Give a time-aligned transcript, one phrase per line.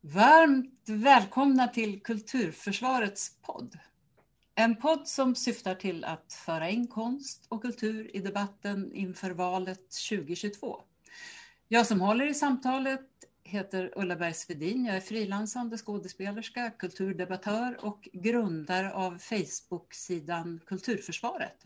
[0.00, 3.78] Varmt välkomna till Kulturförsvarets podd.
[4.54, 9.90] En podd som syftar till att föra in konst och kultur i debatten inför valet
[10.10, 10.80] 2022.
[11.68, 13.00] Jag som håller i samtalet
[13.44, 14.84] heter Ulla Bergsvedin.
[14.84, 21.64] Jag är frilansande skådespelerska, kulturdebattör och grundare av Facebook-sidan Kulturförsvaret.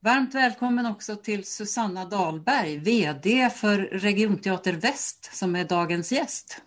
[0.00, 6.62] Varmt välkommen också till Susanna Dahlberg, VD för Regionteater Väst som är dagens gäst.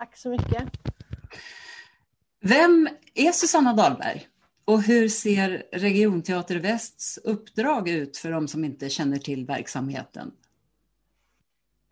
[0.00, 0.62] Tack så mycket.
[2.40, 4.26] Vem är Susanna Dahlberg?
[4.64, 10.32] Och hur ser Regionteater Västs uppdrag ut för de som inte känner till verksamheten?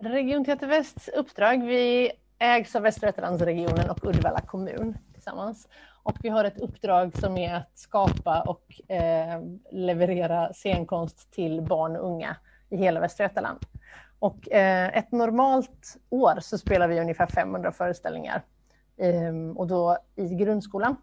[0.02, 5.68] Regionteater Västs uppdrag, vi ägs av Västra Götalandsregionen och Uddevalla kommun tillsammans.
[6.02, 11.96] Och vi har ett uppdrag som är att skapa och eh, leverera scenkonst till barn
[11.96, 12.36] och unga
[12.70, 13.58] i hela Västra Götaland.
[14.18, 18.42] Och eh, ett normalt år så spelar vi ungefär 500 föreställningar
[18.96, 20.96] ehm, och då i grundskolan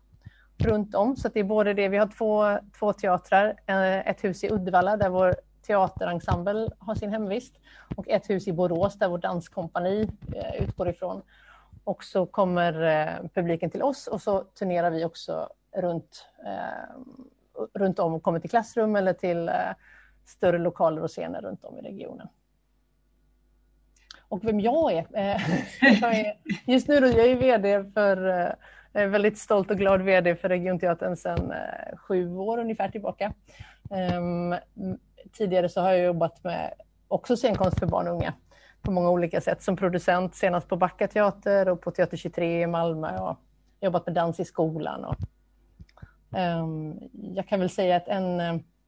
[0.58, 1.16] runt om.
[1.16, 4.98] Så det är både det, vi har två, två teatrar, eh, ett hus i Uddevalla
[4.98, 5.36] där vår
[5.68, 7.56] teaterensemble har sin hemvist
[7.96, 11.22] och ett hus i Borås där vår danskompani eh, utgår ifrån.
[11.84, 17.00] Och så kommer eh, publiken till oss och så turnerar vi också runt, eh,
[17.74, 19.54] runt om och kommer till klassrum eller till eh,
[20.26, 22.28] större lokaler och scener runt om i regionen.
[24.30, 25.06] Och vem jag är?
[25.14, 25.42] Eh,
[26.02, 26.34] jag är
[26.66, 28.52] just nu då, jag är VD för, eh,
[28.92, 33.34] jag är väldigt stolt och glad VD för Regionteatern sedan eh, sju år ungefär tillbaka.
[33.92, 34.56] Ehm,
[35.38, 36.74] tidigare så har jag jobbat med
[37.08, 38.34] också scenkonst för barn och unga
[38.82, 42.68] på många olika sätt som producent, senast på Backa Teater och på Teater 23 i
[42.68, 43.38] Malmö och
[43.82, 45.06] jobbat med dans i skolan.
[45.06, 45.16] Och,
[46.40, 48.40] um, jag kan väl säga att en,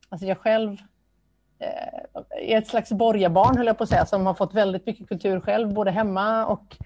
[0.09, 0.77] alltså jag själv
[2.29, 5.39] är ett slags borgarbarn, höll jag på att säga, som har fått väldigt mycket kultur
[5.39, 6.77] själv, både hemma och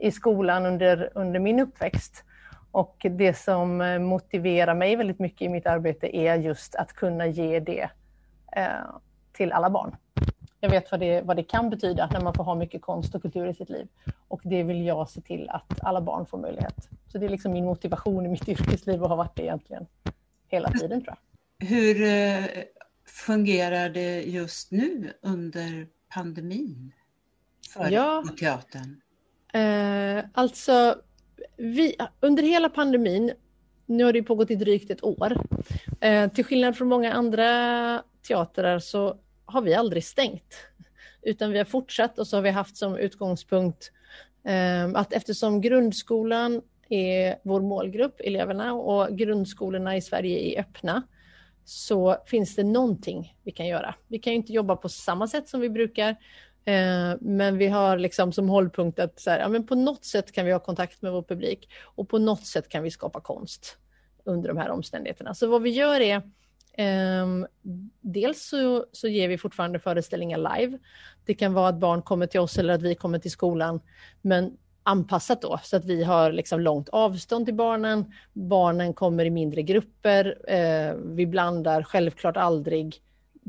[0.00, 2.24] i skolan under, under min uppväxt.
[2.70, 7.26] Och det som eh, motiverar mig väldigt mycket i mitt arbete är just att kunna
[7.26, 7.90] ge det
[8.56, 8.66] eh,
[9.32, 9.96] till alla barn.
[10.60, 13.22] Jag vet vad det, vad det kan betyda när man får ha mycket konst och
[13.22, 13.88] kultur i sitt liv.
[14.28, 16.88] Och det vill jag se till att alla barn får möjlighet.
[17.12, 19.86] Så det är liksom min motivation i mitt yrkesliv och har varit det egentligen
[20.48, 21.68] hela tiden tror jag.
[21.68, 22.44] Hur eh,
[23.26, 26.92] fungerar det just nu under pandemin
[27.74, 29.00] för ja, teatern?
[29.52, 30.96] Eh, alltså,
[31.56, 33.32] vi, under hela pandemin,
[33.86, 35.46] nu har det pågått i drygt ett år,
[36.00, 40.54] eh, till skillnad från många andra teatrar så har vi aldrig stängt,
[41.22, 43.92] utan vi har fortsatt och så har vi haft som utgångspunkt
[44.44, 51.02] eh, att eftersom grundskolan är vår målgrupp, eleverna, och grundskolorna i Sverige är öppna,
[51.68, 53.94] så finns det någonting vi kan göra.
[54.08, 56.10] Vi kan inte jobba på samma sätt som vi brukar,
[56.64, 60.32] eh, men vi har liksom som hållpunkt att så här, ja, men på något sätt
[60.32, 63.76] kan vi ha kontakt med vår publik och på något sätt kan vi skapa konst
[64.24, 65.34] under de här omständigheterna.
[65.34, 66.22] Så vad vi gör är
[67.22, 67.46] Um,
[68.00, 70.78] dels så, så ger vi fortfarande föreställningar live.
[71.24, 73.80] Det kan vara att barn kommer till oss eller att vi kommer till skolan,
[74.22, 78.12] men anpassat då så att vi har liksom långt avstånd till barnen.
[78.32, 80.50] Barnen kommer i mindre grupper.
[80.52, 83.02] Eh, vi blandar självklart aldrig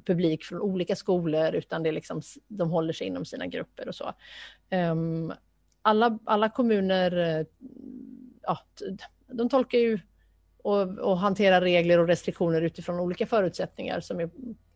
[0.06, 3.96] publik från olika skolor utan det är liksom, de håller sig inom sina grupper och
[3.96, 4.14] så.
[4.70, 4.96] Eh,
[5.82, 7.46] alla, alla kommuner, eh,
[8.42, 8.60] ja,
[9.28, 10.00] de tolkar ju
[10.64, 14.00] och, och hanterar regler och restriktioner utifrån olika förutsättningar.
[14.00, 14.30] Som är,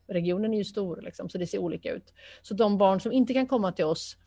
[0.07, 2.13] regionen är ju stor, liksom, så det ser olika ut.
[2.41, 4.17] Så de barn som inte kan komma till oss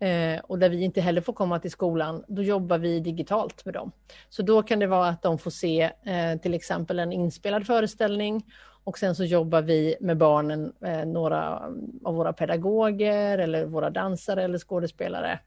[0.00, 3.74] eh, och där vi inte heller får komma till skolan, då jobbar vi digitalt med
[3.74, 3.92] dem.
[4.28, 8.44] Så då kan det vara att de får se eh, till exempel en inspelad föreställning
[8.84, 11.58] och sen så jobbar vi med barnen, eh, några
[12.04, 15.40] av våra pedagoger eller våra dansare eller skådespelare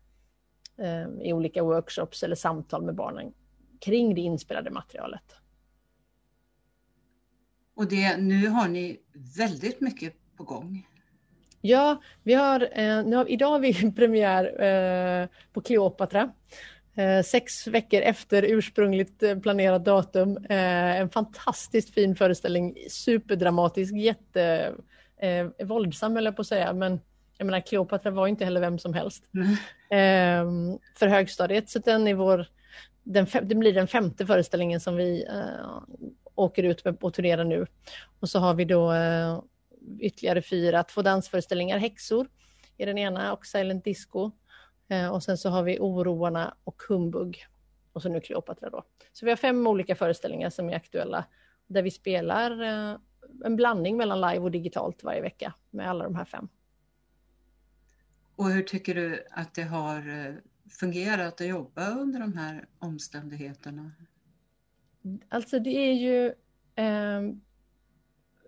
[0.77, 3.33] eh, i olika workshops eller samtal med barnen
[3.79, 5.35] kring det inspelade materialet.
[7.75, 8.99] Och det, nu har ni
[9.37, 10.87] väldigt mycket på gång.
[11.65, 16.31] Ja, vi har, eh, nu har, idag har vi premiär eh, på Kleopatra.
[16.95, 20.37] Eh, sex veckor efter ursprungligt eh, planerat datum.
[20.37, 24.73] Eh, en fantastiskt fin föreställning, superdramatisk, jätte
[25.21, 26.99] eh, våldsam eller på att säga, men
[27.37, 29.23] jag menar Kleopatra var inte heller vem som helst.
[29.33, 29.51] Mm.
[29.91, 32.47] Eh, för högstadiet, så den är vår
[33.03, 35.27] den, det blir den femte föreställningen som vi
[36.35, 37.65] åker ut med och turnerar nu.
[38.19, 38.93] Och så har vi då
[39.99, 42.27] ytterligare fyra, två dansföreställningar, Häxor
[42.77, 44.31] i den ena och Silent Disco.
[44.87, 47.45] Äh, och sen så har vi Oroarna och Humbug.
[47.93, 48.83] Och så nu Kleopatra då.
[49.11, 51.25] Så vi har fem olika föreställningar som är aktuella
[51.67, 52.51] där vi spelar
[53.45, 56.47] en blandning mellan live och digitalt varje vecka med alla de här fem.
[58.35, 60.35] Och hur tycker du att det har
[60.69, 63.91] fungerat att jobba under de här omständigheterna?
[65.29, 66.27] Alltså det är ju
[66.75, 67.21] eh,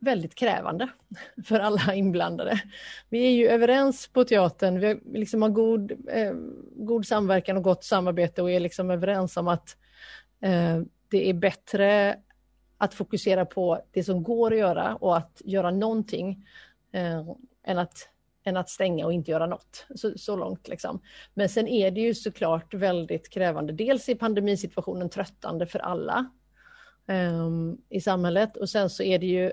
[0.05, 0.89] väldigt krävande
[1.45, 2.61] för alla inblandade.
[3.09, 6.33] Vi är ju överens på teatern, vi liksom har god, eh,
[6.75, 9.77] god samverkan och gott samarbete och är liksom överens om att
[10.41, 12.17] eh, det är bättre
[12.77, 16.45] att fokusera på det som går att göra och att göra någonting
[16.91, 17.23] eh,
[17.63, 18.09] än, att,
[18.43, 19.85] än att stänga och inte göra något.
[19.95, 21.01] Så, så långt liksom.
[21.33, 23.73] Men sen är det ju såklart väldigt krävande.
[23.73, 26.29] Dels är pandemisituationen tröttande för alla
[27.07, 27.49] eh,
[27.89, 29.51] i samhället och sen så är det ju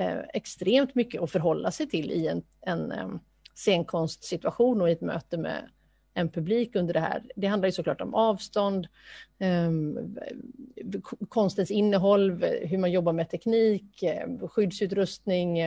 [0.00, 3.20] Eh, extremt mycket att förhålla sig till i en, en
[3.54, 5.70] scenkonstsituation och i ett möte med
[6.14, 7.24] en publik under det här.
[7.36, 8.88] Det handlar ju såklart om avstånd,
[11.28, 14.04] konstens innehåll, hur man jobbar med teknik,
[14.50, 15.60] skyddsutrustning,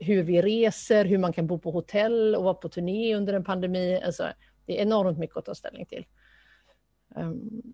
[0.00, 3.44] hur vi reser, hur man kan bo på hotell och vara på turné under en
[3.44, 4.00] pandemi.
[4.04, 4.28] Alltså,
[4.66, 6.06] det är enormt mycket att ta ställning till.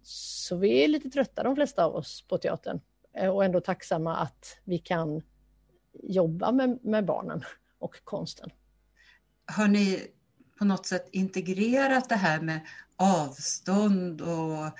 [0.02, 2.80] Så vi är lite trötta de flesta av oss på teatern
[3.14, 5.22] eh, och ändå tacksamma att vi kan
[6.02, 7.44] jobba med, med barnen
[7.78, 8.50] och konsten.
[9.46, 10.06] Har ni
[10.58, 12.60] på något sätt integrerat det här med
[12.96, 14.78] avstånd och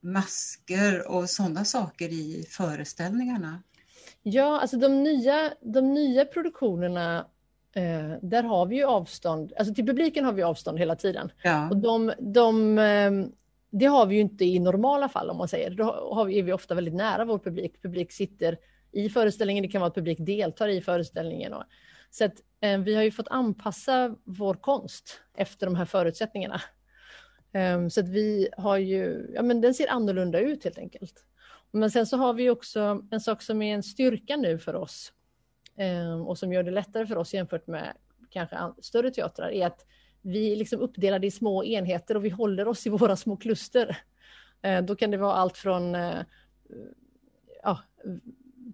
[0.00, 3.62] masker och sådana saker i föreställningarna?
[4.22, 7.26] Ja, alltså de nya, de nya produktionerna,
[7.72, 11.32] eh, där har vi ju avstånd, alltså till publiken har vi avstånd hela tiden.
[11.42, 11.70] Ja.
[11.70, 13.10] Och de, de, eh,
[13.70, 15.70] det har vi ju inte i normala fall om man säger.
[15.70, 15.84] Då
[16.14, 17.82] har är vi ofta väldigt nära vår publik.
[17.82, 18.58] Publik sitter
[18.92, 21.52] i föreställningen, det kan vara att publik deltar i föreställningen.
[21.52, 21.64] Och,
[22.10, 26.60] så att, eh, vi har ju fått anpassa vår konst efter de här förutsättningarna.
[27.52, 31.24] Um, så att vi har ju, ja men den ser annorlunda ut helt enkelt.
[31.70, 35.12] Men sen så har vi också en sak som är en styrka nu för oss
[35.78, 37.92] um, och som gör det lättare för oss jämfört med
[38.30, 39.86] kanske större teatrar är att
[40.22, 43.98] vi är liksom uppdelade i små enheter och vi håller oss i våra små kluster.
[44.66, 46.22] Uh, då kan det vara allt från uh,
[47.62, 47.78] ja,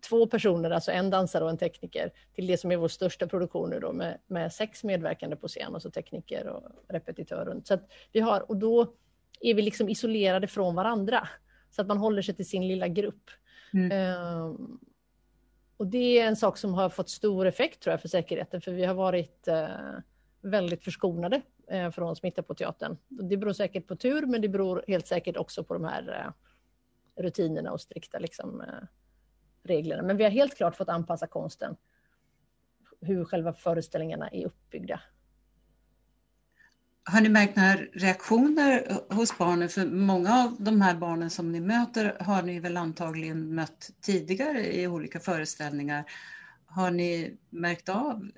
[0.00, 3.70] två personer, alltså en dansare och en tekniker, till det som är vår största produktion
[3.70, 7.44] nu då med, med sex medverkande på scen, alltså tekniker och repetitör.
[7.44, 7.66] Runt.
[7.66, 7.78] Så
[8.12, 8.94] vi har, och då
[9.40, 11.28] är vi liksom isolerade från varandra,
[11.70, 13.31] så att man håller sig till sin lilla grupp.
[13.72, 14.16] Mm.
[14.22, 14.81] Um,
[15.76, 18.72] och det är en sak som har fått stor effekt tror jag för säkerheten, för
[18.72, 19.99] vi har varit uh,
[20.40, 21.42] väldigt förskonade
[21.72, 22.96] uh, från smitta på teatern.
[23.08, 26.32] Det beror säkert på tur, men det beror helt säkert också på de här uh,
[27.22, 28.62] rutinerna och strikta liksom,
[29.66, 30.02] reglerna.
[30.02, 31.76] Men vi har helt klart fått anpassa konsten,
[33.00, 35.00] hur själva föreställningarna är uppbyggda.
[37.10, 39.68] Har ni märkt några reaktioner hos barnen?
[39.68, 44.76] För många av de här barnen som ni möter har ni väl antagligen mött tidigare
[44.76, 46.04] i olika föreställningar.
[46.66, 48.30] Har ni märkt av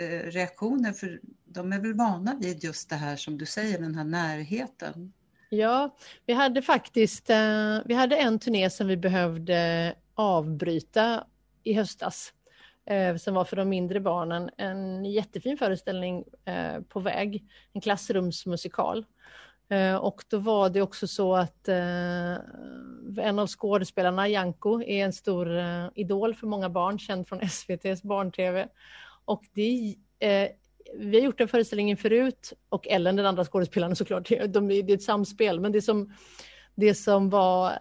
[0.00, 0.92] eh, reaktioner?
[0.92, 5.12] För de är väl vana vid just det här som du säger, den här närheten.
[5.50, 5.96] Ja,
[6.26, 11.24] vi hade faktiskt eh, vi hade en turné som vi behövde avbryta
[11.64, 12.32] i höstas
[12.86, 14.50] eh, som var för de mindre barnen.
[14.56, 19.04] En jättefin föreställning eh, på väg, en klassrumsmusikal.
[19.70, 22.32] Eh, och då var det också så att eh,
[23.18, 28.02] en av skådespelarna, Janko, är en stor eh, idol för många barn, känd från SVTs
[28.02, 28.68] barn-tv.
[29.24, 30.48] Och det, eh,
[30.98, 34.94] vi har gjort den föreställningen förut och Ellen, den andra skådespelaren såklart, de, det är
[34.94, 36.12] ett samspel, men det som
[36.80, 37.78] det som var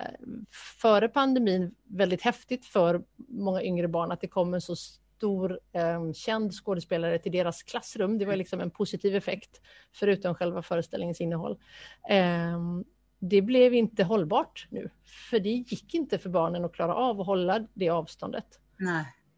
[0.81, 6.11] före pandemin väldigt häftigt för många yngre barn, att det kom en så stor eh,
[6.13, 8.17] känd skådespelare till deras klassrum.
[8.17, 9.61] Det var liksom en positiv effekt,
[9.93, 11.57] förutom själva föreställningens innehåll.
[12.09, 12.59] Eh,
[13.19, 14.89] det blev inte hållbart nu,
[15.29, 18.59] för det gick inte för barnen att klara av att hålla det avståndet.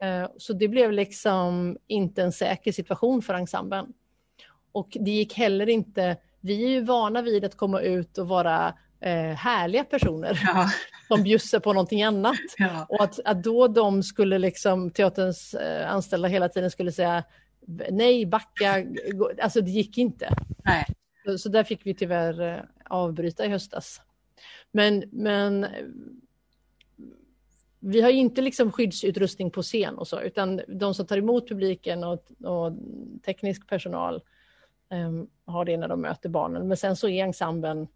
[0.02, 3.94] Eh, så det blev liksom inte en säker situation för ensemblen.
[4.72, 8.74] Och det gick heller inte, vi är ju vana vid att komma ut och vara
[9.00, 10.70] eh, härliga personer ja.
[11.08, 12.40] som bjussar på någonting annat.
[12.58, 12.86] Ja.
[12.90, 17.24] Och att, att då de skulle, liksom, teaterns eh, anställda hela tiden skulle säga
[17.92, 18.86] nej, backa,
[19.42, 20.30] alltså det gick inte.
[20.66, 20.86] Nej.
[21.26, 24.02] Så, så där fick vi tyvärr eh, avbryta i höstas.
[24.72, 25.68] Men, men
[27.80, 32.04] vi har inte liksom skyddsutrustning på scen och så, utan de som tar emot publiken
[32.04, 32.74] och, och
[33.26, 34.22] teknisk personal
[34.90, 36.68] um, har det när de möter barnen.
[36.68, 37.88] Men sen så är ensemblen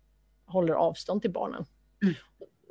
[0.54, 1.66] håller avstånd till barnen.
[2.04, 2.16] Mm.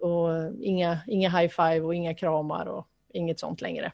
[0.00, 3.92] Och inga, inga high five och inga kramar och inget sånt längre.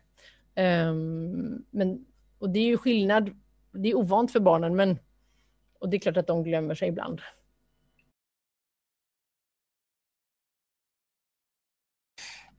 [0.56, 2.06] Um, men,
[2.38, 3.30] och det är ju skillnad,
[3.72, 4.98] det är ovant för barnen men
[5.78, 7.20] och det är klart att de glömmer sig ibland.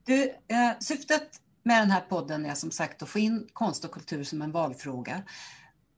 [0.04, 3.92] Du, eh, syftet med den här podden är som sagt att få in konst och
[3.92, 5.24] kultur som en valfråga.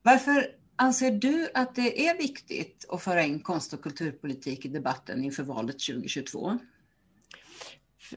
[0.02, 5.24] Varför Anser du att det är viktigt att föra in konst och kulturpolitik i debatten
[5.24, 6.58] inför valet 2022?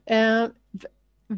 [0.05, 0.47] Eh,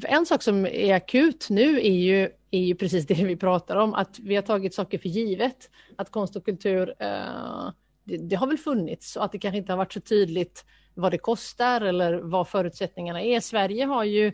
[0.03, 3.93] en sak som är akut nu är ju, är ju precis det vi pratar om,
[3.93, 5.69] att vi har tagit saker för givet.
[5.95, 7.71] Att konst och kultur, eh,
[8.03, 11.11] det, det, har väl funnits och att det kanske inte har varit så tydligt vad
[11.11, 13.39] det kostar eller vad förutsättningarna är.
[13.39, 14.27] Sverige har ju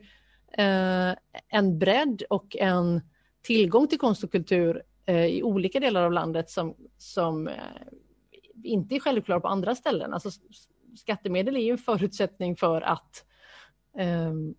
[0.58, 1.14] eh,
[1.50, 3.02] en bredd och en
[3.42, 7.54] tillgång till konst och kultur Eh, i olika delar av landet som, som eh,
[8.64, 10.14] inte är självklar på andra ställen.
[10.14, 10.30] Alltså,
[10.98, 13.26] skattemedel är ju en förutsättning för att
[14.30, 14.56] um,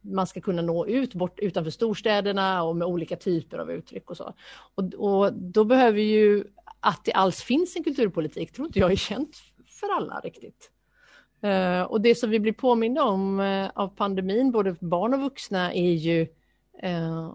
[0.00, 4.16] man ska kunna nå ut bort utanför storstäderna och med olika typer av uttryck och
[4.16, 4.34] så.
[4.74, 6.44] Och, och då behöver ju
[6.80, 9.36] att det alls finns en kulturpolitik, tror inte jag är känt
[9.80, 10.70] för alla riktigt.
[11.44, 15.74] Uh, och det som vi blir påminda om uh, av pandemin, både barn och vuxna,
[15.74, 16.22] är ju
[16.84, 17.34] uh,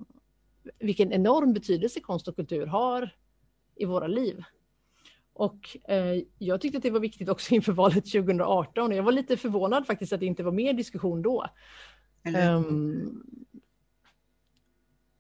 [0.80, 3.10] vilken enorm betydelse konst och kultur har
[3.76, 4.44] i våra liv.
[5.34, 8.92] Och eh, jag tyckte att det var viktigt också inför valet 2018.
[8.92, 11.46] Jag var lite förvånad faktiskt att det inte var mer diskussion då.
[12.58, 13.24] Um,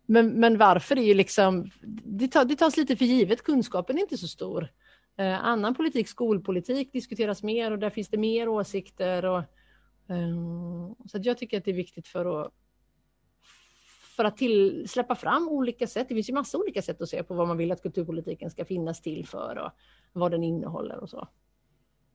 [0.05, 1.69] men, men varför är ju liksom,
[2.03, 4.67] det, tar, det tas lite för givet, kunskapen är inte så stor.
[5.17, 9.25] Eh, annan politik, skolpolitik diskuteras mer och där finns det mer åsikter.
[9.25, 9.43] Och,
[10.07, 12.53] um, så jag tycker att det är viktigt för att
[14.21, 16.09] för att till, släppa fram olika sätt.
[16.09, 18.65] Det finns ju massa olika sätt att se på vad man vill att kulturpolitiken ska
[18.65, 19.71] finnas till för och
[20.13, 21.27] vad den innehåller och så.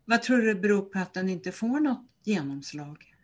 [0.05, 3.15] Vad tror du beror på att den inte får något genomslag?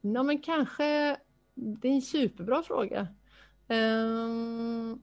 [0.00, 1.16] Ja, men kanske,
[1.54, 3.08] det är en superbra fråga.
[3.68, 5.02] Um,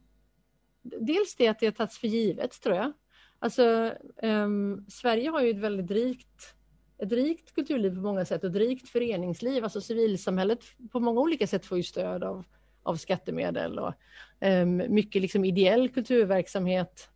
[0.81, 2.93] dels det att det har tagits för givet, tror jag.
[3.39, 6.55] Alltså, um, Sverige har ju ett väldigt rikt
[7.01, 9.63] ett rikt kulturliv på många sätt och ett rikt föreningsliv.
[9.63, 12.45] Alltså civilsamhället på många olika sätt får ju stöd av,
[12.83, 13.93] av skattemedel och
[14.41, 17.09] um, mycket liksom ideell kulturverksamhet.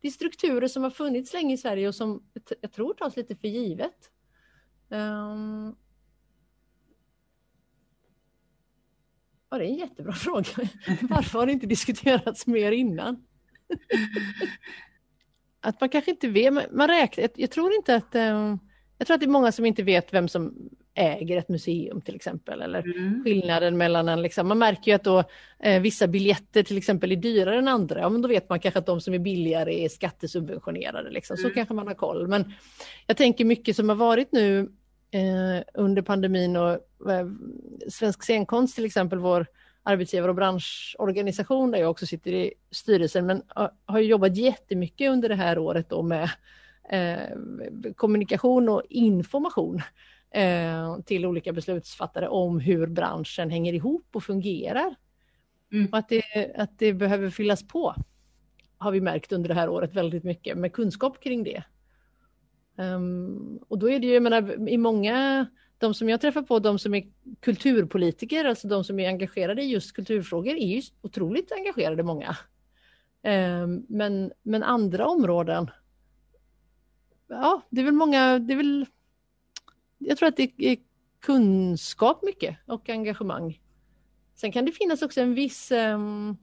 [0.00, 2.22] Det är strukturer som har funnits länge i Sverige och som
[2.60, 4.10] jag tror tas lite för givet.
[4.88, 5.76] Um,
[9.50, 10.68] Ja, det är en jättebra fråga.
[11.02, 13.24] Varför har det inte diskuterats mer innan?
[15.60, 18.56] att man kanske inte vet, man räknar, jag tror inte att, eh,
[18.98, 22.14] jag tror att det är många som inte vet vem som äger ett museum till
[22.14, 23.24] exempel, eller mm.
[23.24, 25.24] skillnaden mellan en, liksom, man märker ju att då
[25.58, 28.78] eh, vissa biljetter till exempel är dyrare än andra, ja, men då vet man kanske
[28.78, 31.36] att de som är billigare är skattesubventionerade, liksom.
[31.36, 31.54] så mm.
[31.54, 32.28] kanske man har koll.
[32.28, 32.52] Men
[33.06, 34.60] jag tänker mycket som har varit nu
[35.10, 36.72] eh, under pandemin och
[37.10, 37.26] eh,
[37.88, 39.46] Svensk scenkonst till exempel, vår
[39.82, 43.42] arbetsgivare och branschorganisation där jag också sitter i styrelsen, men
[43.84, 46.30] har jobbat jättemycket under det här året då med
[46.90, 47.36] eh,
[47.96, 49.82] kommunikation och information
[50.30, 54.94] eh, till olika beslutsfattare om hur branschen hänger ihop och fungerar.
[55.72, 55.86] Mm.
[55.92, 57.94] Och att det, att det behöver fyllas på
[58.78, 61.62] har vi märkt under det här året väldigt mycket med kunskap kring det.
[62.76, 65.46] Um, och då är det ju, jag menar, i många
[65.80, 67.04] de som jag träffar på, de som är
[67.40, 72.36] kulturpolitiker, alltså de som är engagerade i just kulturfrågor, är ju otroligt engagerade många.
[73.22, 75.70] Ehm, men, men andra områden,
[77.28, 78.86] ja, det är väl många, det är väl,
[79.98, 80.76] jag tror att det är
[81.20, 83.60] kunskap mycket och engagemang.
[84.34, 86.36] Sen kan det finnas också en viss, ehm,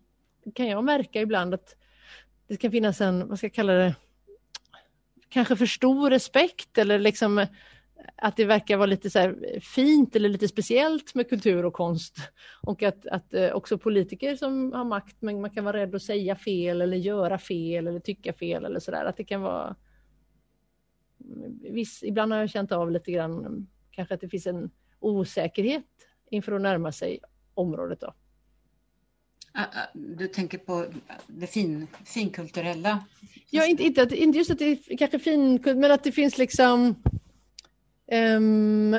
[0.53, 1.75] kan jag märka ibland att
[2.47, 3.95] det kan finnas en, vad ska jag kalla det,
[5.29, 7.45] kanske för stor respekt eller liksom
[8.15, 12.17] att det verkar vara lite så fint eller lite speciellt med kultur och konst.
[12.61, 16.01] Och att, att eh, också politiker som har makt, men man kan vara rädd att
[16.01, 19.05] säga fel eller göra fel eller tycka fel eller sådär.
[19.05, 19.75] Att det kan vara...
[21.71, 25.85] Viss, ibland har jag känt av lite grann kanske att det finns en osäkerhet
[26.29, 27.19] inför att närma sig
[27.53, 27.99] området.
[28.01, 28.13] Då.
[29.93, 30.85] Du tänker på
[31.27, 33.05] det fin, finkulturella?
[33.49, 36.95] Ja, inte, inte, inte just att det är kanske fin, men att det finns liksom
[38.11, 38.91] Um,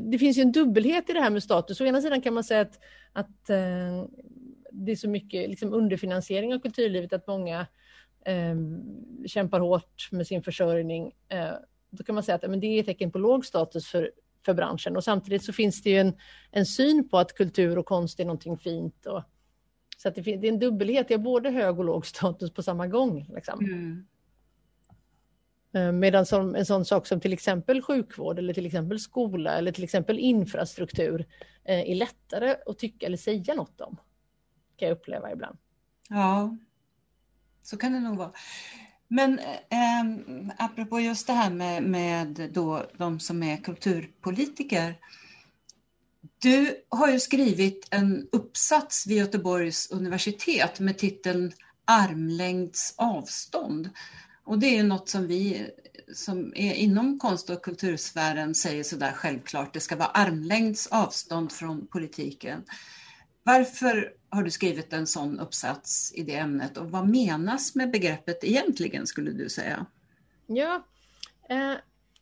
[0.00, 1.80] det finns ju en dubbelhet i det här med status.
[1.80, 2.78] Å ena sidan kan man säga att,
[3.12, 4.06] att uh,
[4.70, 7.66] det är så mycket liksom, underfinansiering av kulturlivet att många
[8.26, 8.84] um,
[9.26, 11.04] kämpar hårt med sin försörjning.
[11.04, 11.58] Uh,
[11.90, 14.10] då kan man säga att men det är ett tecken på låg status för,
[14.44, 16.12] för branschen och samtidigt så finns det ju en,
[16.50, 19.06] en syn på att kultur och konst är någonting fint.
[19.06, 19.22] Och,
[19.96, 22.62] så att det, det är en dubbelhet, det är både hög och låg status på
[22.62, 23.30] samma gång.
[23.34, 23.60] Liksom.
[23.60, 24.06] Mm.
[25.74, 29.72] Eh, medan som, en sån sak som till exempel sjukvård eller till exempel skola eller
[29.72, 31.26] till exempel infrastruktur
[31.64, 33.96] eh, är lättare att tycka eller säga något om.
[34.76, 35.58] Kan jag uppleva ibland.
[36.08, 36.56] Ja,
[37.62, 38.32] så kan det nog vara.
[39.08, 44.98] Men eh, apropå just det här med, med då de som är kulturpolitiker.
[46.38, 51.52] Du har ju skrivit en uppsats vid Göteborgs universitet med titeln
[51.84, 53.90] Armlängds avstånd.
[54.46, 55.70] Och det är något som vi
[56.12, 61.86] som är inom konst och kultursfären säger sådär självklart, det ska vara armlängds avstånd från
[61.86, 62.64] politiken.
[63.42, 68.44] Varför har du skrivit en sån uppsats i det ämnet och vad menas med begreppet
[68.44, 69.86] egentligen skulle du säga?
[70.46, 70.86] Ja,
[71.48, 71.74] eh,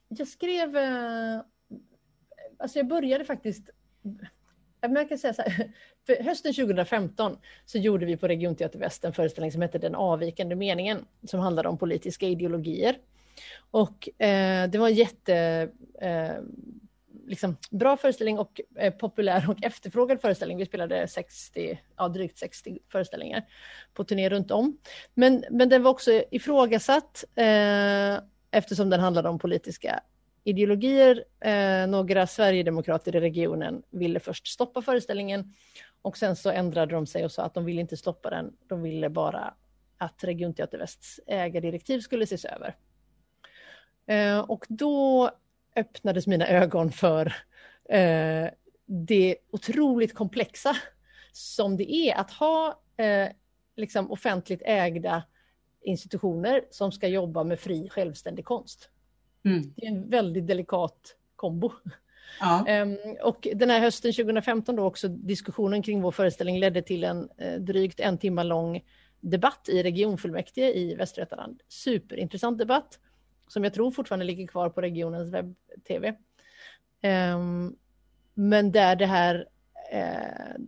[0.09, 1.41] jag skrev, eh,
[2.59, 3.71] alltså jag började faktiskt
[4.81, 5.73] jag kan säga så här,
[6.07, 10.55] för hösten 2015 så gjorde vi på Regionteater Väst en föreställning som hette Den avvikande
[10.55, 12.97] meningen som handlade om politiska ideologier.
[13.71, 15.69] Och eh, det var en jätte
[16.01, 16.33] eh,
[17.27, 20.59] liksom, bra föreställning och eh, populär och efterfrågad föreställning.
[20.59, 23.45] Vi spelade 60, ja, drygt 60 föreställningar
[23.95, 24.79] på turné runt om.
[25.15, 28.19] Men, men den var också ifrågasatt eh,
[28.51, 30.01] eftersom den handlade om politiska
[30.45, 31.25] ideologier.
[31.41, 35.55] Eh, några sverigedemokrater i regionen ville först stoppa föreställningen
[36.05, 38.57] och sen så ändrade de sig och sa att de ville inte stoppa den.
[38.69, 39.55] De ville bara
[39.99, 42.77] att Regionteater Västs ägardirektiv skulle ses över.
[44.07, 45.31] Eh, och då
[45.77, 47.27] öppnades mina ögon för
[47.89, 48.49] eh,
[48.87, 50.77] det otroligt komplexa
[51.33, 53.29] som det är att ha eh,
[53.77, 55.23] liksom offentligt ägda
[55.81, 58.91] institutioner som ska jobba med fri självständig konst.
[59.45, 59.73] Mm.
[59.77, 61.73] Det är en väldigt delikat kombo.
[62.41, 62.65] Ja.
[62.69, 67.29] Ehm, och den här hösten 2015 då också diskussionen kring vår föreställning ledde till en
[67.39, 68.85] eh, drygt en timme lång
[69.21, 71.63] debatt i regionfullmäktige i Västra Götaland.
[71.69, 72.99] Superintressant debatt
[73.49, 76.15] som jag tror fortfarande ligger kvar på regionens webb-tv.
[77.01, 77.77] Ehm,
[78.35, 79.49] men där det här
[79.93, 80.61] eh,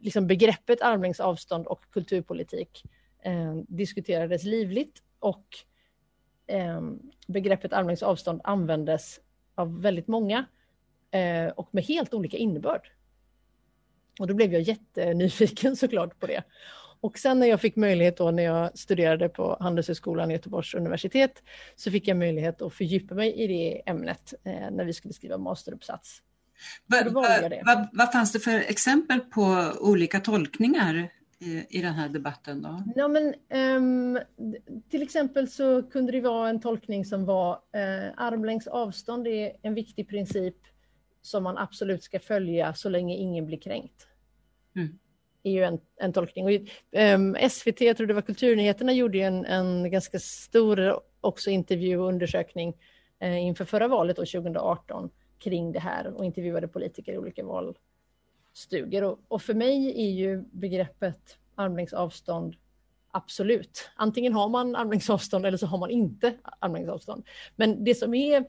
[0.00, 2.82] liksom begreppet armlängds avstånd och kulturpolitik
[3.22, 5.46] eh, diskuterades livligt och
[6.46, 9.20] ehm, begreppet armlängds avstånd användes
[9.54, 10.44] av väldigt många
[11.16, 12.90] uh, och med helt olika innebörd.
[14.20, 16.42] Och då blev jag jättenyfiken såklart på det.
[17.00, 21.42] Och sen när jag fick möjlighet då när jag studerade på Handelshögskolan Göteborgs universitet
[21.76, 25.38] så fick jag möjlighet att fördjupa mig i det ämnet eh, när vi skulle skriva
[25.38, 26.22] masteruppsats.
[26.86, 32.62] Vad va, va, fanns det för exempel på olika tolkningar i, i den här debatten?
[32.62, 32.82] Då?
[32.96, 33.34] Ja, men,
[33.76, 34.18] um,
[34.90, 39.74] till exempel så kunde det vara en tolkning som var uh, armlängds avstånd är en
[39.74, 40.56] viktig princip
[41.26, 44.06] som man absolut ska följa så länge ingen blir kränkt.
[44.76, 44.98] Mm
[45.46, 46.44] är ju en, en tolkning.
[46.44, 51.50] Och, um, ehm, SVT, jag tror det var Kulturnyheterna, gjorde en, en ganska stor också
[51.50, 52.74] intervju och undersökning
[53.22, 59.04] uh, inför förra valet, då, 2018, kring det här och intervjuade politiker i olika valstudier.
[59.04, 62.56] Och, och för mig är ju begreppet armlängds avstånd
[63.10, 63.90] absolut.
[63.96, 67.26] Antingen har man armlängds avstånd eller så har man inte armlängds avstånd.
[67.56, 68.44] Men det som är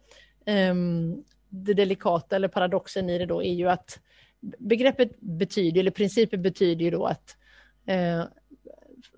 [0.45, 3.99] um, det delikata eller paradoxen i det då är ju att
[4.57, 7.37] begreppet betyder, eller principen betyder ju då att
[7.85, 8.23] eh,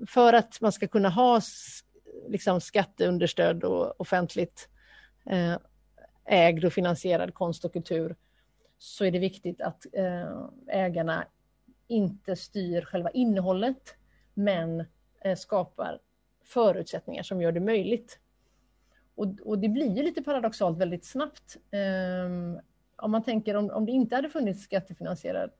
[0.07, 1.41] för att man ska kunna ha
[2.27, 4.69] liksom skatteunderstöd och offentligt
[5.25, 5.57] eh,
[6.25, 8.15] ägd och finansierad konst och kultur
[8.77, 11.25] så är det viktigt att eh, ägarna
[11.87, 13.95] inte styr själva innehållet
[14.33, 14.85] men
[15.21, 15.99] eh, skapar
[16.43, 18.19] förutsättningar som gör det möjligt.
[19.19, 21.57] Och, och det blir ju lite paradoxalt väldigt snabbt.
[22.25, 22.59] Um,
[22.95, 25.51] om man tänker om, om det inte hade funnits skattefinansierad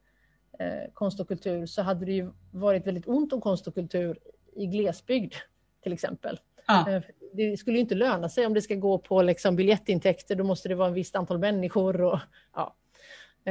[0.58, 4.18] eh, konst och kultur så hade det ju varit väldigt ont om konst och kultur
[4.56, 5.34] i glesbygd
[5.82, 6.40] till exempel.
[6.66, 6.90] Ja.
[6.90, 10.68] Eh, det skulle inte löna sig om det ska gå på liksom biljettintäkter, då måste
[10.68, 12.00] det vara ett visst antal människor.
[12.00, 12.18] Och,
[12.54, 12.76] ja.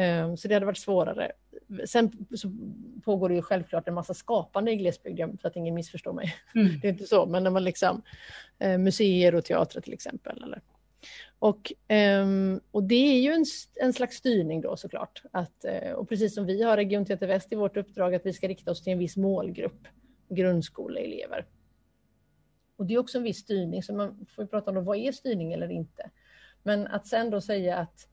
[0.01, 1.31] Eh, så det hade varit svårare.
[1.85, 2.51] Sen så
[3.03, 6.35] pågår det ju självklart en massa skapande i glesbygden, så att ingen missförstår mig.
[6.55, 6.79] Mm.
[6.81, 8.01] Det är inte så, men när man liksom,
[8.59, 10.43] eh, museer och teatrar till exempel.
[10.43, 10.61] Eller,
[11.39, 11.71] och,
[12.21, 15.23] um, och det är ju en, en slags styrning då såklart.
[15.31, 18.33] Att, uh, och precis som vi har Region Teater Väst i vårt uppdrag att vi
[18.33, 19.87] ska rikta oss till en viss målgrupp,
[20.29, 21.45] grundskoleelever.
[22.77, 25.53] Och det är också en viss styrning, så man får prata om vad är styrning
[25.53, 26.09] eller inte.
[26.63, 28.07] Men att sen då säga att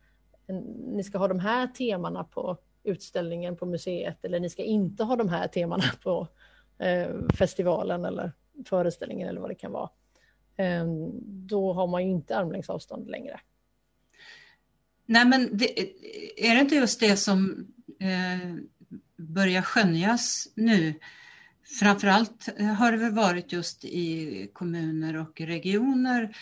[0.93, 5.17] ni ska ha de här temana på utställningen på museet eller ni ska inte ha
[5.17, 6.29] de här temana på
[6.79, 8.33] eh, festivalen eller
[8.67, 9.91] föreställningen eller vad det kan vara.
[10.57, 10.87] Eh,
[11.23, 13.41] då har man ju inte armlängds avstånd längre.
[15.07, 15.81] Nej, men det,
[16.49, 17.67] är det inte just det som
[18.01, 18.55] eh,
[19.17, 20.95] börjar skönjas nu?
[21.81, 26.37] Framförallt har det väl varit just i kommuner och regioner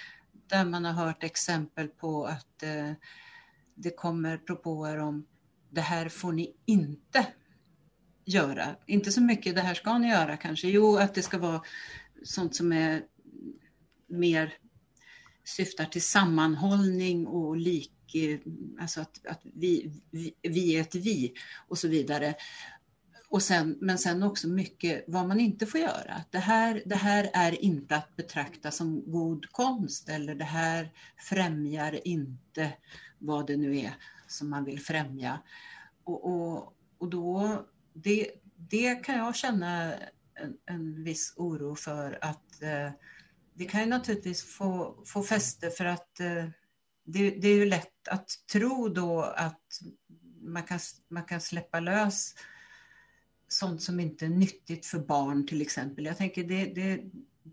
[0.47, 2.93] där man har hört exempel på att eh,
[3.75, 5.27] det kommer propåer om
[5.75, 7.27] det här får ni inte
[8.25, 8.77] göra.
[8.87, 10.69] Inte så mycket det här ska ni göra kanske.
[10.69, 11.63] Jo, att det ska vara
[12.25, 13.03] sånt som är
[14.09, 14.55] mer
[15.45, 18.39] syftar till sammanhållning och lik, eh,
[18.81, 21.35] alltså att, att vi, vi, vi är ett vi
[21.69, 22.35] och så vidare.
[23.29, 26.25] Och sen, men sen också mycket vad man inte får göra.
[26.31, 30.93] Det här, det här är inte att betrakta som god konst eller det här
[31.29, 32.73] främjar inte
[33.19, 33.95] vad det nu är
[34.35, 35.43] som man vill främja.
[36.05, 39.95] Och, och, och då, det, det kan jag känna
[40.35, 42.91] en, en viss oro för att eh,
[43.55, 46.45] det kan ju naturligtvis få, få fäste för att eh,
[47.05, 49.81] det, det, är ju lätt att tro då att
[50.41, 52.35] man kan, man kan släppa lös
[53.49, 56.05] sånt som inte är nyttigt för barn till exempel.
[56.05, 57.01] Jag tänker det, det,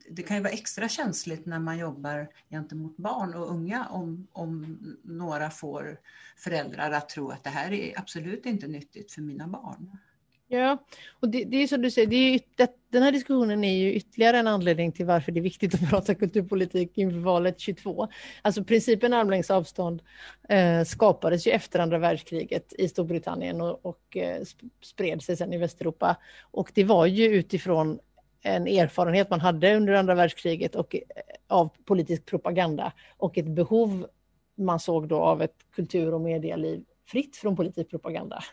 [0.09, 4.77] det kan ju vara extra känsligt när man jobbar gentemot barn och unga om, om
[5.03, 5.99] några får
[6.37, 9.97] föräldrar att tro att det här är absolut inte nyttigt för mina barn.
[10.47, 10.77] Ja,
[11.19, 13.93] och det, det är som du säger, det är, det, den här diskussionen är ju
[13.93, 18.07] ytterligare en anledning till varför det är viktigt att prata kulturpolitik inför valet 22.
[18.41, 20.01] Alltså principen armlängds avstånd
[20.49, 24.43] eh, skapades ju efter andra världskriget i Storbritannien och, och eh,
[24.81, 26.17] spred sig sedan i Västeuropa.
[26.41, 27.99] Och det var ju utifrån
[28.41, 31.01] en erfarenhet man hade under andra världskriget och eh,
[31.47, 34.07] av politisk propaganda och ett behov
[34.55, 38.43] man såg då av ett kultur och medialiv fritt från politisk propaganda.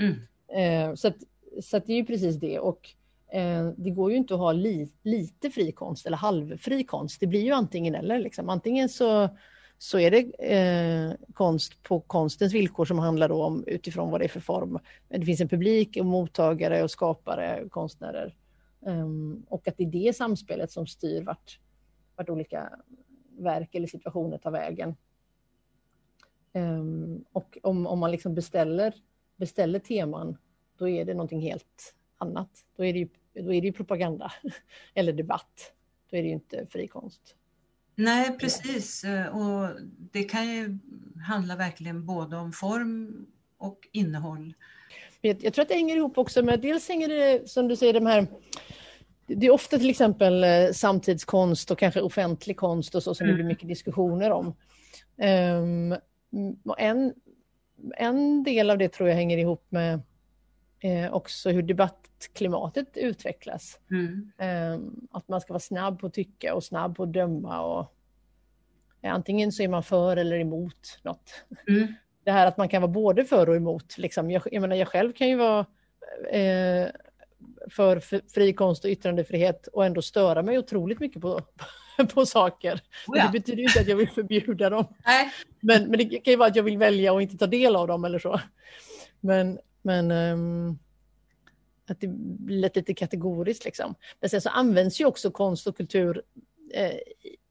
[0.00, 0.14] Mm.
[0.48, 1.16] Eh, så att,
[1.62, 2.58] så att det är ju precis det.
[2.58, 2.88] Och
[3.32, 7.20] eh, det går ju inte att ha li, lite fri konst eller halvfri konst.
[7.20, 8.18] Det blir ju antingen eller.
[8.18, 8.48] Liksom.
[8.48, 9.28] Antingen så,
[9.78, 10.18] så är det
[10.56, 14.78] eh, konst på konstens villkor som handlar om utifrån vad det är för form.
[15.08, 18.34] Det finns en publik och mottagare och skapare, konstnärer.
[18.86, 21.60] Um, och att det är det samspelet som styr vart,
[22.16, 22.70] vart olika
[23.38, 24.96] verk eller situationer tar vägen.
[26.52, 28.94] Um, och om, om man liksom beställer
[29.36, 30.36] beställer teman,
[30.78, 32.50] då är det någonting helt annat.
[32.76, 34.32] Då är det ju, då är det propaganda
[34.94, 35.72] eller debatt.
[36.10, 37.34] Då är det ju inte fri konst.
[37.94, 39.04] Nej, precis.
[39.32, 39.80] Och
[40.12, 40.78] det kan ju
[41.26, 43.26] handla verkligen både om form
[43.58, 44.54] och innehåll.
[45.20, 47.92] Jag, jag tror att det hänger ihop också med, dels hänger det som du säger
[47.92, 48.26] de här
[49.26, 53.36] det är ofta till exempel eh, samtidskonst och kanske offentlig konst och så som mm.
[53.36, 54.54] det blir mycket diskussioner om.
[55.16, 55.96] Um,
[56.78, 57.14] en
[57.96, 60.00] en del av det tror jag hänger ihop med
[60.80, 63.78] eh, också hur debattklimatet utvecklas.
[63.90, 64.32] Mm.
[64.38, 67.60] Eh, att man ska vara snabb på att tycka och snabb på att döma.
[67.60, 67.94] Och,
[69.02, 71.44] eh, antingen så är man för eller emot något.
[71.68, 71.94] Mm.
[72.24, 73.98] Det här att man kan vara både för och emot.
[73.98, 74.30] Liksom.
[74.30, 75.66] Jag, jag, menar, jag själv kan ju vara
[76.30, 76.88] eh,
[77.70, 78.00] för
[78.34, 81.40] fri konst och yttrandefrihet och ändå störa mig otroligt mycket på,
[82.14, 82.80] på saker.
[83.06, 83.26] Oh ja.
[83.26, 84.86] Det betyder inte att jag vill förbjuda dem.
[85.06, 85.32] Nej.
[85.60, 87.86] Men, men det kan ju vara att jag vill välja och inte ta del av
[87.86, 88.40] dem eller så.
[89.20, 90.78] Men, men um,
[91.88, 93.94] att det blir lite kategoriskt liksom.
[94.20, 96.22] Men sen så används ju också konst och kultur
[96.74, 96.96] eh,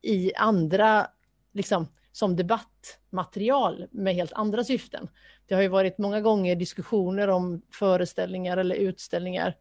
[0.02, 1.08] i andra,
[1.54, 5.08] liksom som debattmaterial med helt andra syften.
[5.48, 9.56] Det har ju varit många gånger diskussioner om föreställningar eller utställningar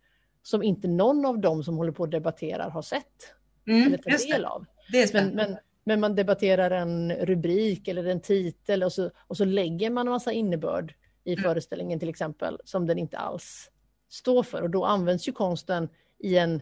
[0.44, 3.34] som inte någon av dem som håller på och debatterar har sett
[3.66, 4.66] mm, eller tar del av.
[5.12, 9.90] Men, men, men, man debatterar en rubrik eller en titel och så, och så lägger
[9.90, 11.42] man en massa innebörd i mm.
[11.42, 13.70] föreställningen till exempel som den inte alls
[14.08, 16.60] står för och då används ju konsten i en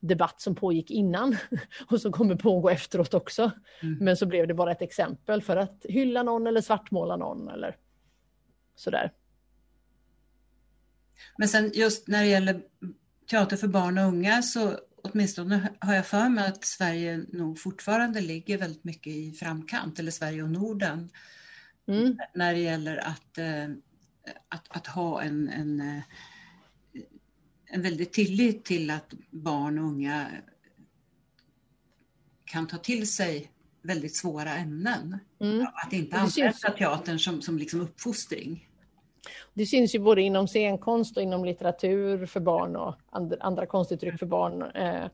[0.00, 1.36] debatt som pågick innan
[1.90, 3.50] och som kommer pågå efteråt också.
[3.82, 3.98] Mm.
[4.00, 7.76] Men så blev det bara ett exempel för att hylla någon eller svartmåla någon eller
[8.74, 9.12] sådär.
[11.38, 12.62] Men sen just när det gäller
[13.26, 18.20] teater för barn och unga så åtminstone har jag för mig att Sverige nog fortfarande
[18.20, 21.10] ligger väldigt mycket i framkant, eller Sverige och Norden,
[21.86, 22.18] mm.
[22.34, 23.64] när det gäller att, eh,
[24.48, 26.02] att, att ha en, en, eh,
[27.66, 30.26] en väldig tillit till att barn och unga
[32.44, 33.50] kan ta till sig
[33.82, 35.18] väldigt svåra ämnen.
[35.40, 35.66] Mm.
[35.74, 38.68] Att inte använda teatern som, som liksom uppfostring.
[39.54, 42.94] Det syns ju både inom scenkonst och inom litteratur för barn och
[43.40, 44.62] andra, konstuttryck för barn.
[44.62, 45.06] Eh,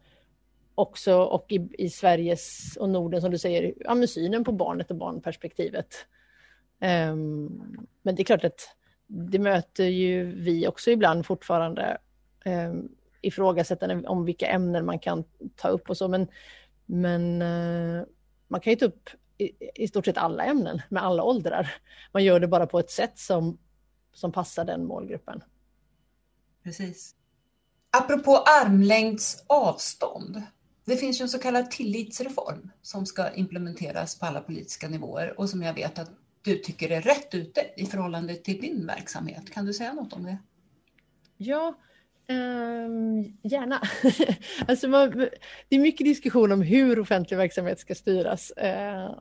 [0.75, 4.97] också och i, i, Sveriges och Norden som du säger, ja, synen på barnet och
[4.97, 6.07] barnperspektivet.
[7.11, 11.99] Um, men det är klart att det möter ju vi också ibland fortfarande
[12.45, 12.89] um,
[13.21, 15.25] ifrågasättande om vilka ämnen man kan
[15.57, 16.09] ta upp och så.
[16.09, 16.29] Men,
[16.87, 18.05] men uh,
[18.49, 21.75] man kan ju ta upp i, i stort sett alla ämnen med alla åldrar.
[22.13, 23.59] Man gör det bara på ett sätt som
[24.13, 25.43] som passar den målgruppen.
[26.65, 27.15] Precis.
[27.91, 30.43] Apropå armlängds avstånd.
[30.85, 35.51] Det finns ju en så kallad tillitsreform som ska implementeras på alla politiska nivåer och
[35.51, 36.11] som jag vet att
[36.43, 39.51] du tycker är rätt ute i förhållande till din verksamhet.
[39.51, 40.39] Kan du säga något om det?
[41.37, 41.75] Ja,
[42.31, 43.81] Um, gärna.
[44.69, 45.11] alltså man,
[45.69, 48.53] det är mycket diskussion om hur offentlig verksamhet ska styras.
[48.63, 49.19] Uh,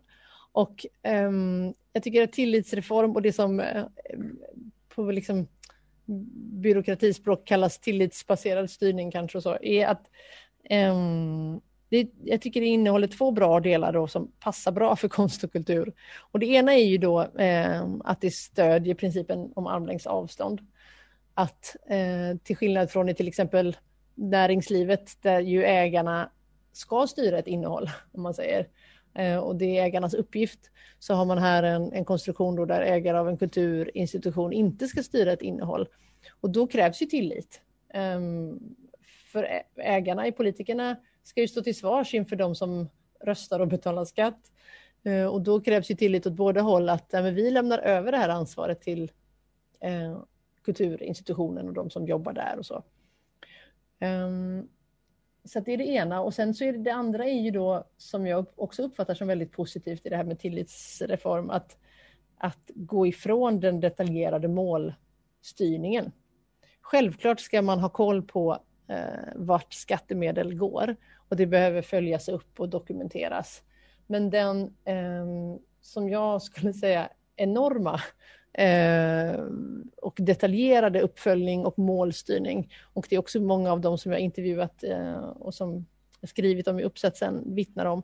[0.52, 3.86] Och um, jag tycker att tillitsreform och det som uh,
[5.06, 5.48] på liksom
[6.62, 10.06] byråkratispråk kallas tillitsbaserad styrning kanske så, är att
[10.70, 15.44] um, det, jag tycker det innehåller två bra delar då som passar bra för konst
[15.44, 15.94] och kultur.
[16.32, 20.62] Och det ena är ju då eh, att det stödjer principen om armlängds avstånd.
[21.34, 23.78] Att eh, till skillnad från i till exempel
[24.16, 26.30] näringslivet där ju ägarna
[26.72, 28.66] ska styra ett innehåll, om man säger, eh,
[29.20, 30.60] Eh, och det är ägarnas uppgift,
[31.00, 35.04] så har man här en, en konstruktion då där ägare av en kulturinstitution inte ska
[35.04, 35.88] styra ett innehåll.
[36.42, 37.62] Och då krävs ju tillit.
[37.94, 38.60] Ehm,
[39.32, 42.90] för ägarna i politikerna ska ju stå till svars inför de som
[43.24, 44.52] röstar och betalar skatt.
[45.04, 48.18] Eh, och då krävs ju tillit åt båda håll att ja, vi lämnar över det
[48.18, 49.12] här ansvaret till
[49.80, 50.22] eh,
[50.64, 52.84] kulturinstitutionen och de som jobbar där och så.
[54.02, 54.68] Um,
[55.50, 57.88] så det är det ena och sen så är det, det andra är ju då
[57.98, 61.78] som jag också uppfattar som väldigt positivt i det här med tillitsreform att,
[62.38, 66.12] att gå ifrån den detaljerade målstyrningen.
[66.82, 68.58] Självklart ska man ha koll på
[68.88, 70.96] eh, vart skattemedel går
[71.30, 73.64] och det behöver följas upp och dokumenteras.
[74.08, 75.26] Men den eh,
[75.82, 78.02] som jag skulle säga enorma
[78.54, 79.40] Eh,
[80.02, 82.74] och detaljerade uppföljning och målstyrning.
[82.94, 85.86] Och det är också många av dem som jag intervjuat eh, och som
[86.24, 88.04] skrivit om i uppsatsen vittnar om.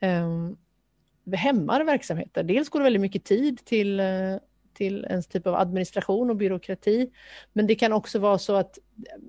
[0.00, 2.42] Eh, hämmar verksamheter.
[2.42, 4.36] Dels går det väldigt mycket tid till, eh,
[4.72, 7.10] till en typ av administration och byråkrati.
[7.52, 9.22] Men det kan också vara så att eh,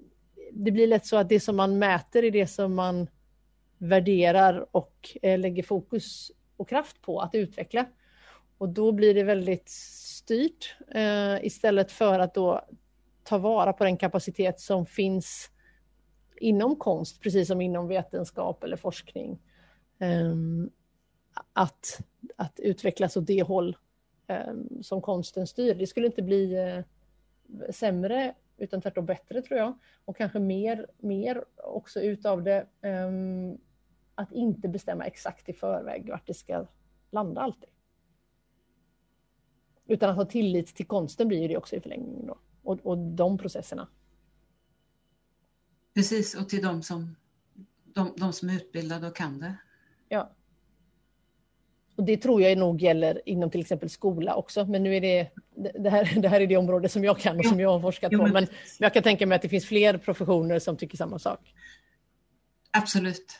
[0.51, 3.07] det blir lätt så att det som man mäter är det som man
[3.77, 7.85] värderar och lägger fokus och kraft på att utveckla.
[8.57, 9.69] Och då blir det väldigt
[10.29, 12.65] styrt eh, istället för att då
[13.23, 15.51] ta vara på den kapacitet som finns
[16.37, 19.39] inom konst, precis som inom vetenskap eller forskning.
[19.99, 20.35] Eh,
[21.53, 21.99] att,
[22.35, 23.77] att utvecklas åt det håll
[24.27, 25.75] eh, som konsten styr.
[25.75, 29.79] Det skulle inte bli eh, sämre utan tvärtom bättre tror jag.
[30.05, 33.57] Och kanske mer, mer också utav det ehm,
[34.15, 36.65] att inte bestämma exakt i förväg vart det ska
[37.11, 37.69] landa alltid.
[39.89, 42.37] Utan att ha tillit till konsten blir det också i förlängningen då.
[42.63, 43.87] Och, och de processerna.
[45.93, 47.15] Precis, och till de som,
[47.83, 49.55] de, de som är utbildade och kan det.
[50.09, 50.35] Ja.
[51.95, 54.65] Och det tror jag nog gäller inom till exempel skola också.
[54.65, 55.29] Men nu är det,
[55.79, 58.11] det här, det här är det område som jag kan och som jag har forskat
[58.11, 58.27] på.
[58.27, 58.47] Men
[58.79, 61.53] jag kan tänka mig att det finns fler professioner som tycker samma sak.
[62.71, 63.39] Absolut.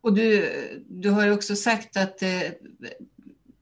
[0.00, 0.48] Och du,
[0.88, 2.58] du har ju också sagt att det,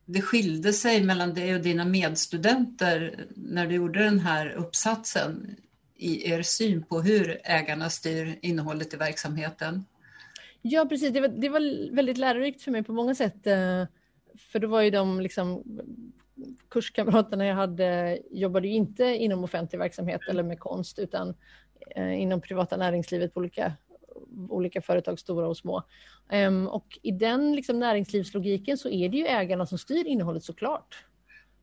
[0.07, 5.57] det skilde sig mellan dig och dina medstudenter när du gjorde den här uppsatsen
[5.95, 9.85] i er syn på hur ägarna styr innehållet i verksamheten.
[10.62, 11.12] Ja, precis.
[11.12, 13.47] Det var, det var väldigt lärorikt för mig på många sätt.
[13.47, 13.85] Eh,
[14.38, 15.62] för då var ju de liksom,
[16.71, 21.35] kurskamraterna jag hade jobbade ju inte inom offentlig verksamhet eller med konst utan
[21.97, 23.73] eh, inom privata näringslivet på olika,
[24.49, 25.83] olika företag, stora och små.
[26.33, 31.05] Um, och i den liksom, näringslivslogiken så är det ju ägarna som styr innehållet såklart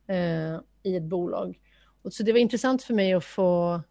[0.09, 1.59] uh, i ett bolag.
[2.01, 3.81] Och så det var intressant för mig att få,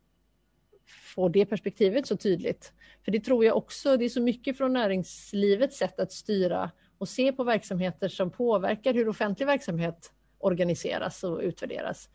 [1.15, 2.73] få det perspektivet så tydligt.
[3.05, 7.09] För det tror jag också, det är så mycket från näringslivets sätt att styra och
[7.09, 12.09] se på verksamheter som påverkar hur offentlig verksamhet organiseras och utvärderas.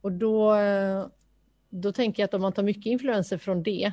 [0.00, 0.56] Och då,
[1.70, 3.92] då tänker jag att om man tar mycket influenser från det,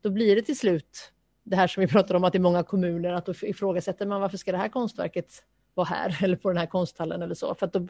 [0.00, 1.12] då blir det till slut
[1.44, 4.36] det här som vi pratar om att i många kommuner att då ifrågasätter man varför
[4.36, 7.54] ska det här konstverket vara här eller på den här konsthallen eller så.
[7.54, 7.88] För att då,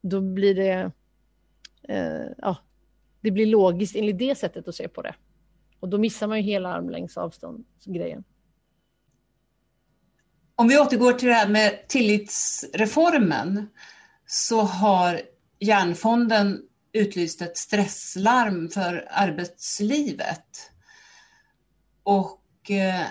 [0.00, 0.90] då blir det,
[1.88, 2.56] eh, ja,
[3.20, 5.14] det blir logiskt enligt det sättet att se på det.
[5.80, 8.24] Och då missar man ju hela armlängds avstånd-grejen.
[10.56, 13.68] Om vi återgår till det här med tillitsreformen
[14.26, 15.20] så har
[15.58, 20.70] Järnfonden utlyst ett stresslarm för arbetslivet.
[22.02, 23.06] Och eh,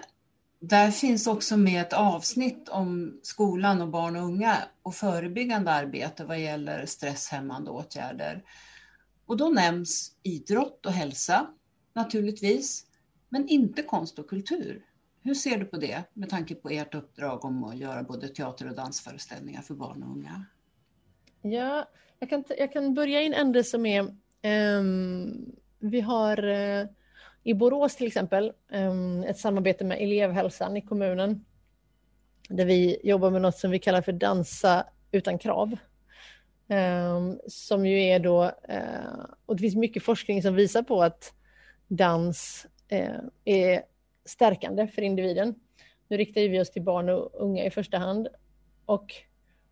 [0.59, 6.25] där finns också med ett avsnitt om skolan och barn och unga och förebyggande arbete
[6.25, 8.43] vad gäller stresshämmande åtgärder.
[9.25, 11.47] Och då nämns idrott och hälsa
[11.93, 12.85] naturligtvis,
[13.29, 14.85] men inte konst och kultur.
[15.21, 18.69] Hur ser du på det med tanke på ert uppdrag om att göra både teater
[18.69, 20.45] och dansföreställningar för barn och unga?
[21.41, 21.89] Ja,
[22.19, 24.01] jag kan, jag kan börja i en ände som är
[24.77, 26.87] um, vi har uh,
[27.43, 31.45] i Borås till exempel ehm, ett samarbete med elevhälsan i kommunen
[32.49, 35.77] där vi jobbar med något som vi kallar för dansa utan krav.
[36.67, 41.33] Ehm, som ju är då, eh, och det finns mycket forskning som visar på att
[41.87, 43.83] dans eh, är
[44.25, 45.55] stärkande för individen.
[46.07, 48.27] Nu riktar vi oss till barn och unga i första hand
[48.85, 49.13] och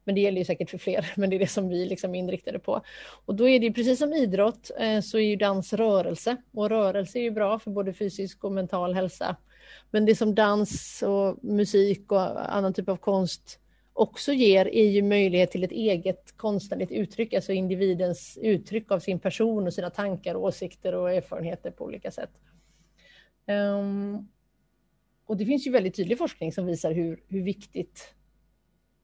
[0.03, 2.19] men det gäller ju säkert för fler, men det är det som vi liksom är
[2.19, 2.81] inriktade på.
[3.25, 7.19] Och då är det precis som idrott eh, så är ju dans rörelse och rörelse
[7.19, 9.35] är ju bra för både fysisk och mental hälsa.
[9.91, 13.59] Men det som dans och musik och annan typ av konst
[13.93, 19.19] också ger är ju möjlighet till ett eget konstnärligt uttryck, alltså individens uttryck av sin
[19.19, 22.31] person och sina tankar, åsikter och erfarenheter på olika sätt.
[23.47, 24.29] Um,
[25.25, 28.13] och det finns ju väldigt tydlig forskning som visar hur, hur viktigt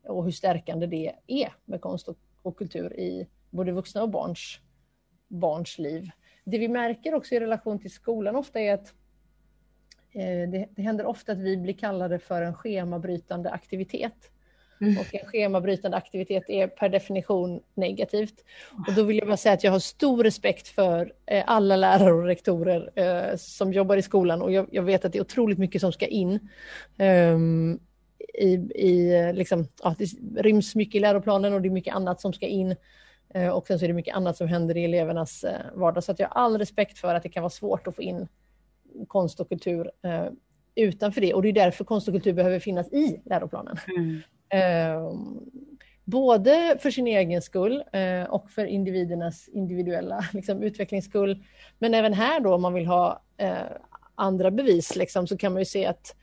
[0.07, 4.59] och hur stärkande det är med konst och, och kultur i både vuxna och barns,
[5.27, 6.09] barns liv.
[6.43, 8.93] Det vi märker också i relation till skolan ofta är att
[10.11, 14.31] eh, det, det händer ofta att vi blir kallade för en schemabrytande aktivitet.
[14.81, 14.97] Mm.
[14.97, 18.43] Och en schemabrytande aktivitet är per definition negativt.
[18.87, 22.13] Och då vill jag bara säga att jag har stor respekt för eh, alla lärare
[22.13, 25.57] och rektorer eh, som jobbar i skolan och jag, jag, vet att det är otroligt
[25.57, 26.49] mycket som ska in.
[28.37, 30.05] I, i liksom, ja, det
[30.41, 32.75] ryms mycket i läroplanen och det är mycket annat som ska in.
[33.35, 36.03] Uh, och sen så är det mycket annat som händer i elevernas uh, vardag.
[36.03, 38.27] Så att jag har all respekt för att det kan vara svårt att få in
[39.07, 40.29] konst och kultur uh,
[40.75, 41.33] utanför det.
[41.33, 43.77] Och det är därför konst och kultur behöver finnas i läroplanen.
[43.97, 44.21] Mm.
[44.49, 45.13] Eh,
[46.05, 51.43] både för sin egen skull eh, och för individernas individuella liksom, utvecklings skull.
[51.79, 53.55] Men även här då om man vill ha eh,
[54.15, 56.15] andra bevis liksom, så kan man ju se att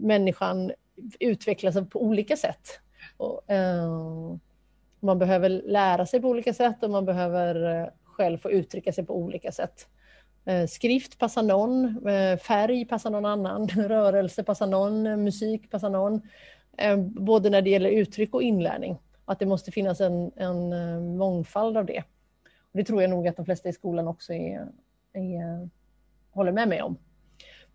[0.00, 0.72] människan
[1.20, 2.80] utvecklas på olika sätt.
[3.16, 4.36] Och, eh,
[5.00, 9.06] man behöver lära sig på olika sätt och man behöver eh, själv få uttrycka sig
[9.06, 9.86] på olika sätt.
[10.44, 16.20] Eh, skrift passar någon, eh, färg passar någon annan, rörelse passar någon, musik passar någon.
[16.76, 18.98] Eh, både när det gäller uttryck och inlärning.
[19.24, 22.02] Att det måste finnas en, en eh, mångfald av det.
[22.44, 24.68] Och det tror jag nog att de flesta i skolan också är,
[25.12, 25.68] är,
[26.30, 26.96] håller med mig om.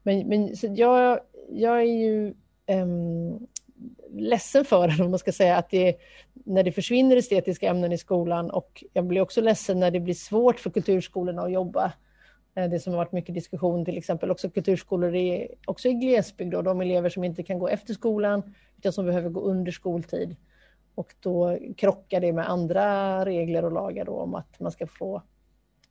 [0.03, 2.33] Men, men så jag, jag är ju
[2.67, 3.47] um,
[4.13, 5.95] ledsen för, om man ska säga, att det,
[6.33, 10.13] när det försvinner estetiska ämnen i skolan och jag blir också ledsen när det blir
[10.13, 11.93] svårt för kulturskolorna att jobba
[12.55, 16.55] eh, det som har varit mycket diskussion, till exempel också kulturskolor i, också i glesbygd,
[16.55, 20.35] och de elever som inte kan gå efter skolan utan som behöver gå under skoltid.
[20.95, 25.21] Och då krockar det med andra regler och lagar då om att man ska få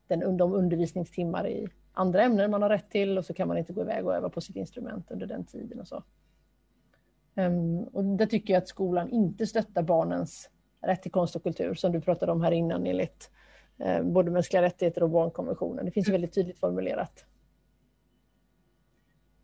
[0.07, 3.73] den, de undervisningstimmar i andra ämnen man har rätt till och så kan man inte
[3.73, 6.05] gå iväg och öva på sitt instrument under den tiden och så.
[7.35, 10.51] Um, och där tycker jag att skolan inte stöttar barnens
[10.81, 13.31] rätt till konst och kultur som du pratade om här innan enligt
[13.79, 15.85] Eh, både mänskliga rättigheter och barnkonventionen.
[15.85, 16.21] Det finns mm.
[16.21, 17.25] väldigt tydligt formulerat.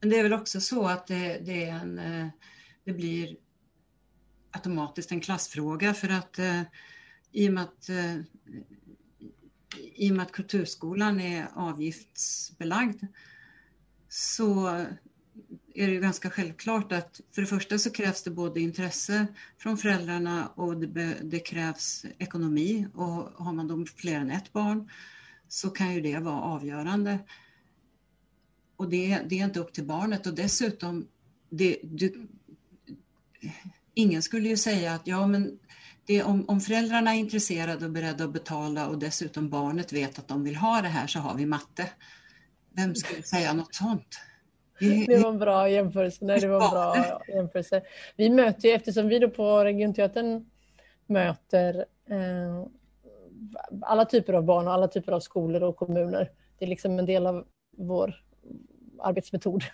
[0.00, 2.26] Men det är väl också så att det, det, en, eh,
[2.84, 3.36] det blir
[4.50, 6.62] automatiskt en klassfråga för att eh,
[7.32, 7.88] i och med att,
[9.94, 13.04] i och med att kulturskolan är avgiftsbelagd
[14.08, 14.66] så
[15.74, 19.26] är det ju ganska självklart att för det första så krävs det både intresse
[19.58, 24.90] från föräldrarna och det, det, krävs ekonomi och har man då fler än ett barn
[25.48, 27.18] så kan ju det vara avgörande.
[28.76, 31.06] Och det, det är inte upp till barnet och dessutom,
[31.50, 32.28] det, du,
[33.94, 35.58] ingen skulle ju säga att ja men
[36.08, 40.28] det, om, om föräldrarna är intresserade och beredda att betala och dessutom barnet vet att
[40.28, 41.90] de vill ha det här så har vi matte.
[42.76, 44.20] Vem skulle säga något sånt?
[44.80, 46.24] Det var en bra jämförelse.
[46.24, 47.82] Nej, det var en bra jämförelse.
[48.16, 50.46] Vi möter ju, eftersom vi då på Regionteatern
[51.06, 52.66] möter eh,
[53.82, 56.30] alla typer av barn och alla typer av skolor och kommuner.
[56.58, 58.14] Det är liksom en del av vår
[59.00, 59.64] arbetsmetod.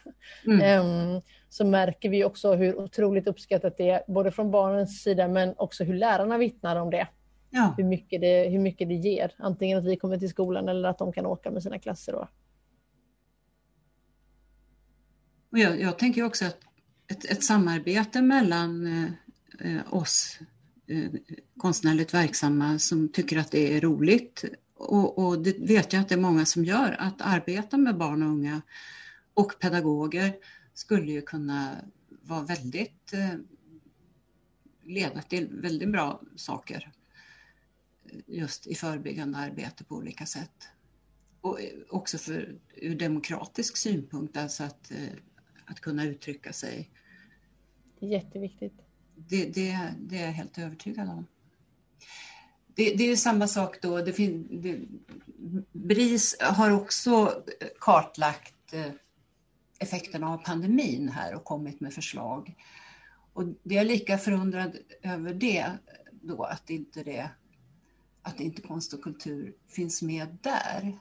[0.46, 0.60] Mm.
[0.60, 5.54] eh, så märker vi också hur otroligt uppskattat det är, både från barnens sida men
[5.56, 7.08] också hur lärarna vittnar om det.
[7.50, 7.74] Ja.
[7.76, 9.32] Hur, mycket det hur mycket det ger.
[9.38, 12.12] Antingen att vi kommer till skolan eller att de kan åka med sina klasser.
[12.12, 12.28] Då.
[15.52, 16.58] Och jag, jag tänker också att
[17.10, 18.86] ett, ett samarbete mellan
[19.60, 20.38] eh, oss
[20.86, 21.10] eh,
[21.56, 24.44] konstnärligt verksamma som tycker att det är roligt
[24.76, 28.22] och, och, det vet jag att det är många som gör, att arbeta med barn
[28.22, 28.62] och unga
[29.34, 30.36] och pedagoger
[30.74, 31.76] skulle ju kunna
[32.08, 33.34] vara väldigt eh,
[34.82, 36.92] leda till väldigt bra saker
[38.26, 40.68] just i förebyggande arbete på olika sätt.
[41.40, 41.58] Och
[41.90, 45.18] också för, ur demokratisk synpunkt, alltså att eh,
[45.66, 46.90] att kunna uttrycka sig.
[48.00, 48.74] Det är jätteviktigt.
[49.14, 51.26] Det, det, det är jag helt övertygad om.
[52.74, 53.98] Det, det är samma sak då.
[53.98, 54.80] Det fin, det,
[55.72, 57.42] BRIS har också
[57.80, 58.90] kartlagt eh,
[59.78, 62.54] effekterna av pandemin här och kommit med förslag.
[63.32, 65.72] Och det är lika förundrad över det
[66.10, 67.30] då, att inte det
[68.24, 70.98] att inte konst och kultur finns med där.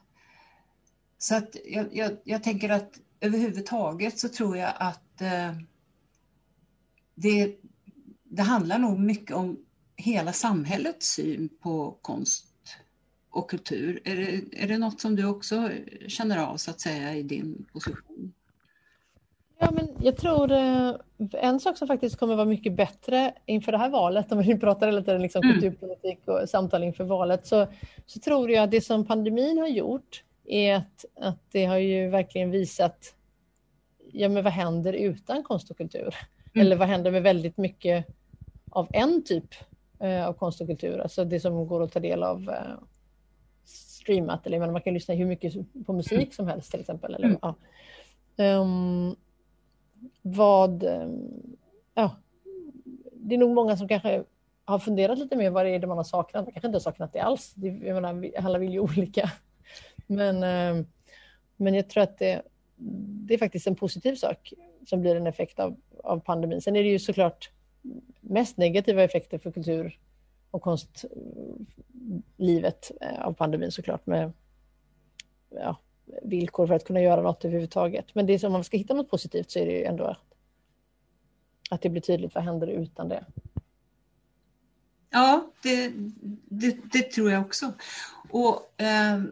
[1.18, 5.54] Så att jag, jag, jag tänker att överhuvudtaget så tror jag att eh,
[7.16, 7.56] det,
[8.24, 9.66] det handlar nog mycket om
[9.96, 12.48] hela samhällets syn på konst
[13.30, 14.02] och kultur.
[14.06, 15.72] Är det, är det något som du också
[16.08, 18.34] känner av så att säga i din position?
[19.64, 20.91] Ja, men jag tror eh,
[21.32, 24.88] en sak som faktiskt kommer vara mycket bättre inför det här valet, om vi pratar
[24.88, 25.53] hela tiden liksom mm.
[25.53, 27.68] kulturpolitik och samtal inför valet, så,
[28.05, 32.09] så tror jag att det som pandemin har gjort är att, att det har ju
[32.09, 33.16] verkligen visat,
[34.11, 36.16] ja men vad händer utan konst och kultur?
[36.53, 36.66] Mm.
[36.66, 38.05] Eller vad händer med väldigt mycket
[38.70, 39.53] av en typ
[39.99, 42.84] eh, av konst och kultur, alltså det som går att ta del av eh,
[43.66, 45.53] streamat, eller man kan lyssna hur mycket
[45.86, 46.32] på musik mm.
[46.32, 47.16] som helst till exempel.
[47.16, 47.39] Eller, mm.
[47.41, 47.55] ja.
[48.36, 49.16] Um,
[50.22, 50.84] vad...
[50.84, 51.56] Ehm,
[51.93, 52.16] ja,
[53.12, 54.24] det är nog många som kanske
[54.66, 56.45] har funderat lite mer vad det är det man har saknat.
[56.45, 57.54] Man kanske inte har saknat det alls.
[57.56, 59.32] Det, jag menar, alla vill ju olika.
[60.08, 60.86] Men, ehm,
[61.58, 62.41] men jag tror att det,
[63.26, 64.54] det är faktiskt en positiv sak
[64.88, 66.62] som blir en effekt av, av pandemin.
[66.62, 67.51] Sen är det ju såklart
[68.22, 69.99] mest negativa effekter för kultur
[70.51, 71.12] och konstlivet
[73.01, 74.34] eh, av pandemin såklart med
[75.49, 75.78] ja,
[76.24, 78.16] villkor för att kunna göra något överhuvudtaget.
[78.16, 80.04] Men det är som om man ska hitta något positivt så är det ju ändå
[80.04, 80.34] att,
[81.70, 83.26] att det blir tydligt vad händer utan det.
[85.10, 85.91] Ja, det,
[86.49, 87.74] det, det tror jag också.
[88.30, 89.24] Och eh,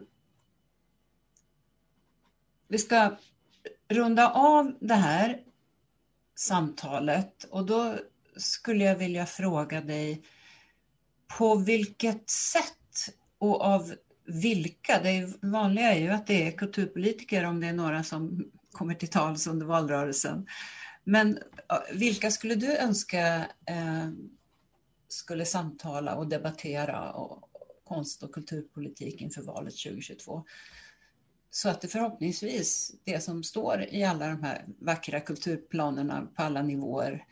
[2.72, 3.16] Vi ska
[3.88, 5.40] runda av det här
[6.34, 7.94] samtalet och då
[8.36, 10.22] skulle jag vilja fråga dig
[11.38, 13.94] på vilket sätt och av
[14.32, 15.00] vilka?
[15.02, 19.08] Det vanliga är ju att det är kulturpolitiker om det är några som kommer till
[19.08, 20.46] tals under valrörelsen.
[21.04, 21.38] Men
[21.92, 24.08] vilka skulle du önska eh,
[25.08, 27.48] skulle samtala och debattera och,
[27.84, 30.44] konst och kulturpolitik inför valet 2022?
[31.50, 36.62] Så att det förhoppningsvis, det som står i alla de här vackra kulturplanerna på alla
[36.62, 37.24] nivåer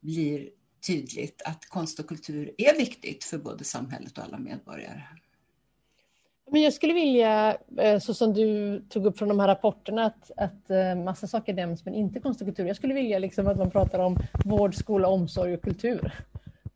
[0.00, 0.50] blir
[0.86, 5.02] tydligt att konst och kultur är viktigt för både samhället och alla medborgare.
[6.56, 10.30] Men jag skulle vilja, eh, så som du tog upp från de här rapporterna, att,
[10.36, 12.66] att eh, massa saker nämns men inte konst och kultur.
[12.66, 16.12] Jag skulle vilja liksom att man pratar om vård, skola, omsorg och kultur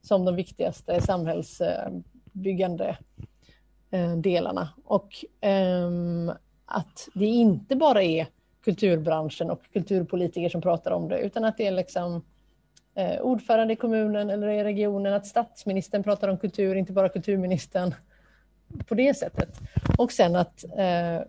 [0.03, 2.97] som de viktigaste samhällsbyggande
[3.91, 4.69] eh, delarna.
[4.85, 6.33] Och ehm,
[6.67, 8.27] att det inte bara är
[8.65, 12.25] kulturbranschen och kulturpolitiker som pratar om det, utan att det är liksom
[13.21, 17.95] ordförande i kommunen eller i regionen, att statsministern pratar om kultur, inte bara kulturministern
[18.89, 19.61] på det sättet.
[19.99, 21.21] Och sen att eh,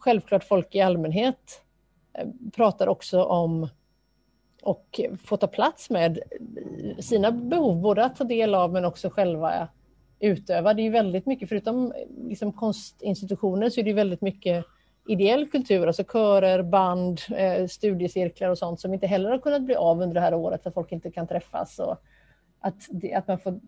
[0.00, 1.62] självklart folk i allmänhet
[2.12, 3.68] eh, pratar också om
[4.62, 6.18] och får ta plats med
[6.98, 9.68] sina behov, både att ta del av men också själva
[10.20, 10.74] utöva.
[10.74, 14.64] Det är väldigt mycket, förutom eh, liksom konstinstitutioner, så är det väldigt mycket
[15.08, 19.74] ideell kultur, alltså körer, band, eh, studiecirklar och sånt som inte heller har kunnat bli
[19.74, 21.78] av under det här året för att folk inte kan träffas.
[21.78, 21.96] Och
[22.60, 23.60] att, det, att man får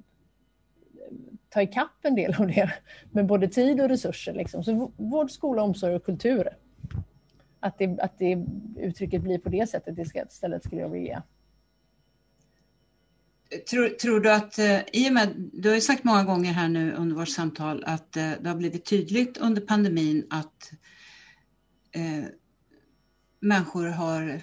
[1.55, 2.73] ta ikapp en del av det
[3.11, 4.33] med både tid och resurser.
[4.33, 4.65] Liksom.
[4.65, 6.49] Så vård, skola, omsorg och kultur.
[7.61, 8.47] Att det, att det
[8.77, 11.23] uttrycket blir på det sättet istället skulle jag vilja
[13.71, 16.69] Tror, tror, du att, eh, i och med, du har ju sagt många gånger här
[16.69, 20.73] nu under vårt samtal att eh, det har blivit tydligt under pandemin att
[21.93, 22.25] eh,
[23.41, 24.41] människor har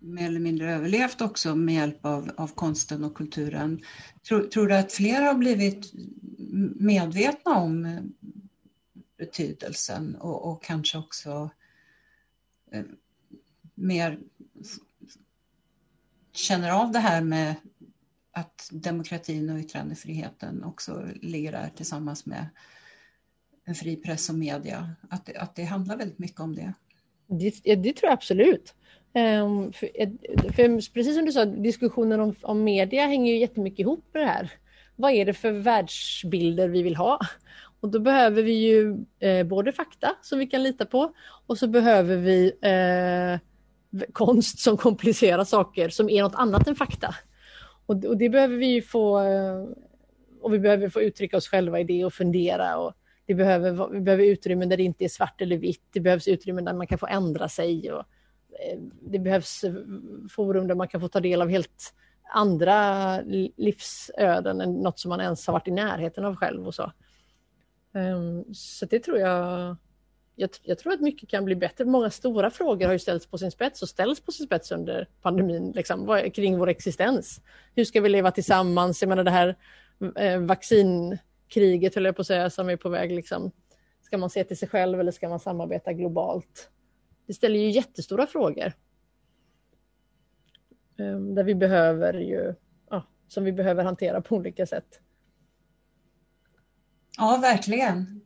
[0.00, 3.80] mer eller mindre överlevt också med hjälp av, av konsten och kulturen.
[4.28, 5.92] Tror, tror du att fler har blivit
[6.76, 7.98] medvetna om
[9.18, 11.50] betydelsen och, och kanske också
[12.72, 12.84] eh,
[13.74, 14.18] mer
[16.32, 17.54] känner av det här med
[18.32, 22.46] att demokratin och yttrandefriheten också ligger där tillsammans med
[23.64, 24.96] en fri press och media.
[25.10, 26.74] Att det, att det handlar väldigt mycket om det.
[27.26, 28.74] Det, det tror jag absolut.
[29.14, 30.08] Um, för, eh,
[30.52, 34.26] för, precis som du sa, diskussionen om, om media hänger ju jättemycket ihop med det
[34.26, 34.52] här.
[34.96, 37.18] Vad är det för världsbilder vi vill ha?
[37.80, 41.12] Och då behöver vi ju eh, både fakta som vi kan lita på
[41.46, 43.40] och så behöver vi eh,
[44.12, 47.14] konst som komplicerar saker som är något annat än fakta.
[47.86, 49.64] Och, och det behöver vi ju få eh,
[50.40, 52.92] och vi behöver få uttrycka oss själva i det och fundera och
[53.26, 55.84] det behöver, vi behöver utrymmen där det inte är svart eller vitt.
[55.92, 57.92] Det behövs utrymmen där man kan få ändra sig.
[57.92, 58.04] Och
[59.00, 59.64] det behövs
[60.30, 61.94] forum där man kan få ta del av helt
[62.32, 63.20] andra
[63.56, 66.92] livsöden än något som man ens har varit i närheten av själv och så.
[67.94, 69.76] Ehm, så det tror jag,
[70.36, 71.84] jag, jag, tror att mycket kan bli bättre.
[71.84, 75.08] Många stora frågor har ju ställts på sin spets och ställs på sin spets under
[75.22, 77.40] pandemin liksom, kring vår existens.
[77.74, 79.02] Hur ska vi leva tillsammans?
[79.02, 79.56] Jag menar det här
[80.16, 83.12] eh, vaccinkriget höll jag på att säga, som är på väg.
[83.12, 83.50] Liksom.
[84.02, 86.70] Ska man se till sig själv eller ska man samarbeta globalt?
[87.30, 88.72] Det ställer ju jättestora frågor.
[90.98, 92.54] Ehm, där vi behöver ju
[92.90, 95.00] ja, som vi behöver hantera på olika sätt.
[97.16, 98.20] Ja, verkligen.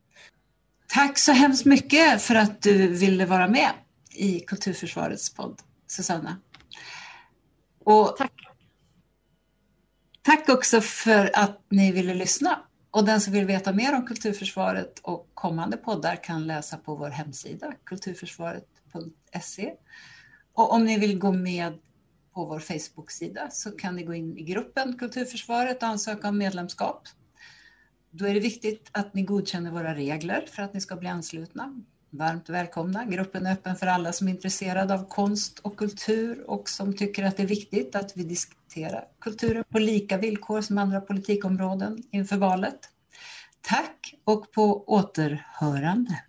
[0.89, 3.71] Tack så hemskt mycket för att du ville vara med
[4.15, 6.37] i Kulturförsvarets podd, Susanna.
[7.79, 8.33] Och tack.
[10.23, 12.61] Tack också för att ni ville lyssna.
[12.91, 17.11] Och den som vill veta mer om Kulturförsvaret och kommande poddar kan läsa på vår
[17.11, 17.75] hemsida
[18.95, 19.75] kulturförsvaret.se.
[20.55, 21.73] Och om ni vill gå med
[22.35, 27.09] på vår Facebook-sida så kan ni gå in i gruppen Kulturförsvaret och ansöka om medlemskap.
[28.11, 31.81] Då är det viktigt att ni godkänner våra regler för att ni ska bli anslutna.
[32.11, 33.05] Varmt välkomna.
[33.05, 37.25] Gruppen är öppen för alla som är intresserade av konst och kultur och som tycker
[37.25, 42.37] att det är viktigt att vi diskuterar kulturen på lika villkor som andra politikområden inför
[42.37, 42.79] valet.
[43.61, 46.21] Tack och på återhörande.